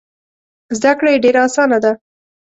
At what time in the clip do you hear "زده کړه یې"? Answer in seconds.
0.77-1.21